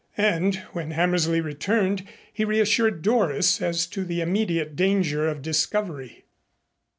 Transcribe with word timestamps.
And 0.17 0.55
when 0.73 0.89
Hammersley 0.89 1.41
returned, 1.41 2.05
he 2.33 2.43
reassured 2.43 3.03
Doris 3.03 3.61
as 3.61 3.85
to 3.85 4.03
the 4.03 4.19
immediate 4.19 4.75
danger 4.75 5.27
of 5.27 5.43
discovery. 5.43 6.25